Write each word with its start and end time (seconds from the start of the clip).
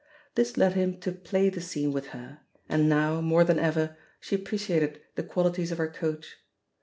This 0.33 0.57
led 0.57 0.73
him 0.73 0.99
to 1.01 1.11
play 1.11 1.49
the 1.51 1.61
seene 1.61 1.91
with 1.91 2.07
her, 2.07 2.39
and 2.67 2.89
now, 2.89 3.21
more 3.21 3.43
than 3.43 3.59
ever, 3.59 3.97
she 4.19 4.33
appreciated 4.33 4.99
the 5.13 5.21
qualities 5.21 5.71
of 5.71 5.77
her 5.77 5.89
coach. 5.89 6.37